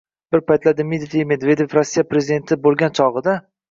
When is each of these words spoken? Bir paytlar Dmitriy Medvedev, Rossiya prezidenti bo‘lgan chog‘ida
Bir 0.35 0.41
paytlar 0.47 0.77
Dmitriy 0.79 1.27
Medvedev, 1.33 1.71
Rossiya 1.79 2.07
prezidenti 2.17 2.63
bo‘lgan 2.67 3.03
chog‘ida 3.03 3.43